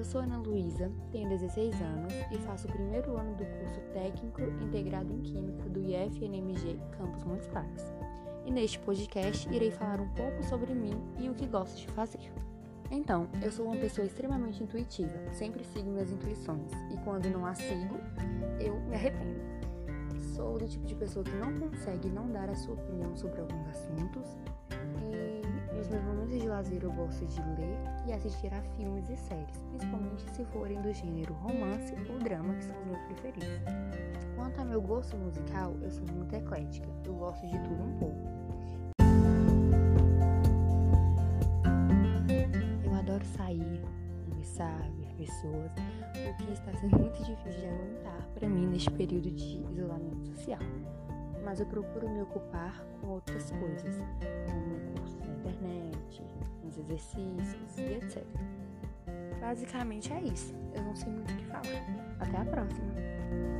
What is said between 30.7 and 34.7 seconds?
do gênero romance ou drama, que são os meus preferidos. Quanto ao